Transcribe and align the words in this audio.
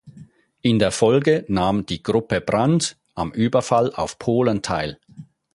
In 0.63 0.79
der 0.79 0.89
Folge 0.89 1.45
nahm 1.47 1.85
die 1.85 2.01
"Gruppe 2.01 2.41
Brand" 2.41 2.97
am 3.13 3.31
Überfall 3.31 3.93
auf 3.93 4.17
Polen 4.17 4.63
teil. 4.63 4.97